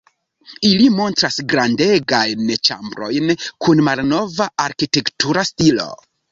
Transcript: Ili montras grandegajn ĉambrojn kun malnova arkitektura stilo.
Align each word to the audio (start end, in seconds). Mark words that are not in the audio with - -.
Ili 0.69 0.87
montras 0.93 1.37
grandegajn 1.51 2.49
ĉambrojn 2.71 3.37
kun 3.67 3.87
malnova 3.91 4.51
arkitektura 4.69 5.49
stilo. 5.55 5.91